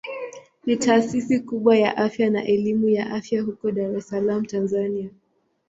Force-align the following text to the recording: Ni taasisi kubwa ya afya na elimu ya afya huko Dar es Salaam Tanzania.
Ni 0.65 0.77
taasisi 0.77 1.39
kubwa 1.39 1.77
ya 1.77 1.97
afya 1.97 2.29
na 2.29 2.43
elimu 2.45 2.89
ya 2.89 3.11
afya 3.11 3.41
huko 3.41 3.71
Dar 3.71 3.95
es 3.97 4.07
Salaam 4.07 4.45
Tanzania. 4.45 5.09